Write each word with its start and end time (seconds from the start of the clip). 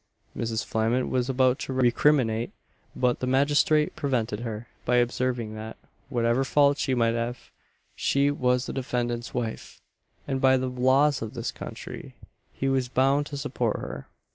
Mrs. 0.35 0.65
Flament 0.65 1.09
was 1.09 1.29
about 1.29 1.59
to 1.59 1.73
recriminate, 1.73 2.49
but 2.95 3.19
the 3.19 3.27
magistrate 3.27 3.95
prevented 3.95 4.39
her, 4.39 4.67
by 4.83 4.95
observing 4.95 5.53
that, 5.53 5.77
whatever 6.09 6.43
faults 6.43 6.81
she 6.81 6.95
might 6.95 7.13
have, 7.13 7.51
she 7.95 8.31
was 8.31 8.65
the 8.65 8.73
defendant's 8.73 9.35
wife; 9.35 9.79
and 10.27 10.41
by 10.41 10.57
the 10.57 10.69
laws 10.69 11.21
of 11.21 11.35
this 11.35 11.51
country, 11.51 12.15
he 12.51 12.67
was 12.67 12.89
bound 12.89 13.27
to 13.27 13.37
support 13.37 13.77
her. 13.77 14.07